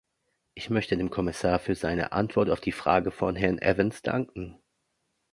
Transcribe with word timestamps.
Ich 0.55 0.71
möchte 0.71 0.97
dem 0.97 1.11
Kommissar 1.11 1.59
für 1.59 1.75
seine 1.75 2.11
Antwort 2.11 2.49
auf 2.49 2.59
die 2.59 2.71
Frage 2.71 3.11
von 3.11 3.35
Herrn 3.35 3.59
Evans 3.59 4.01
danken. 4.01 4.59